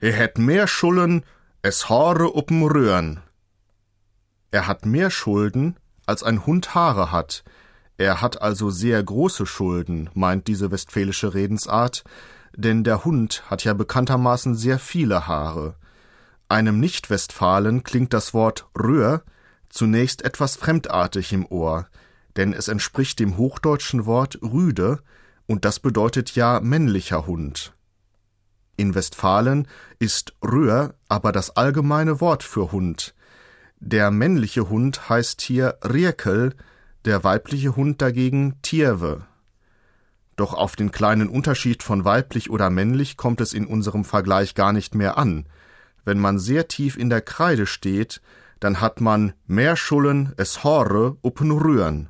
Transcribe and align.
er 0.00 0.12
hätt 0.14 0.38
mehr 0.38 0.66
Schulden, 0.66 1.24
es 1.62 1.90
Haare 1.90 2.34
up'm 2.34 2.66
Röhren. 2.66 3.20
Er 4.50 4.66
hat 4.66 4.86
mehr 4.86 5.10
Schulden, 5.10 5.76
als 6.06 6.22
ein 6.22 6.46
Hund 6.46 6.74
Haare 6.74 7.12
hat. 7.12 7.44
Er 7.98 8.22
hat 8.22 8.40
also 8.40 8.70
sehr 8.70 9.02
große 9.02 9.44
Schulden, 9.44 10.08
meint 10.14 10.48
diese 10.48 10.70
westfälische 10.70 11.34
Redensart, 11.34 12.02
denn 12.56 12.82
der 12.82 13.04
Hund 13.04 13.44
hat 13.46 13.62
ja 13.64 13.74
bekanntermaßen 13.74 14.54
sehr 14.54 14.78
viele 14.78 15.26
Haare. 15.26 15.76
Einem 16.48 16.80
Nicht-Westfalen 16.80 17.84
klingt 17.84 18.12
das 18.14 18.32
Wort 18.34 18.66
Röhr 18.76 19.22
zunächst 19.68 20.22
etwas 20.22 20.56
fremdartig 20.56 21.32
im 21.32 21.46
Ohr, 21.46 21.86
denn 22.36 22.52
es 22.54 22.68
entspricht 22.68 23.20
dem 23.20 23.36
hochdeutschen 23.36 24.06
Wort 24.06 24.38
Rüde, 24.42 25.00
und 25.46 25.64
das 25.64 25.78
bedeutet 25.78 26.34
ja 26.34 26.60
männlicher 26.60 27.26
Hund. 27.26 27.74
In 28.80 28.94
Westfalen 28.94 29.68
ist 29.98 30.32
Röhr 30.42 30.94
aber 31.06 31.32
das 31.32 31.54
allgemeine 31.54 32.22
Wort 32.22 32.42
für 32.42 32.72
Hund. 32.72 33.14
Der 33.78 34.10
männliche 34.10 34.70
Hund 34.70 35.10
heißt 35.10 35.42
hier 35.42 35.76
Rierkel, 35.84 36.54
der 37.04 37.22
weibliche 37.22 37.76
Hund 37.76 38.00
dagegen 38.00 38.54
Tierwe. 38.62 39.26
Doch 40.34 40.54
auf 40.54 40.76
den 40.76 40.92
kleinen 40.92 41.28
Unterschied 41.28 41.82
von 41.82 42.06
weiblich 42.06 42.48
oder 42.48 42.70
männlich 42.70 43.18
kommt 43.18 43.42
es 43.42 43.52
in 43.52 43.66
unserem 43.66 44.06
Vergleich 44.06 44.54
gar 44.54 44.72
nicht 44.72 44.94
mehr 44.94 45.18
an. 45.18 45.44
Wenn 46.06 46.18
man 46.18 46.38
sehr 46.38 46.66
tief 46.66 46.96
in 46.96 47.10
der 47.10 47.20
Kreide 47.20 47.66
steht, 47.66 48.22
dann 48.60 48.80
hat 48.80 49.02
man 49.02 49.34
mehr 49.46 49.76
Schullen 49.76 50.32
es 50.38 50.64
Hore 50.64 51.18
upen 51.22 51.50
Rühren. 51.50 52.08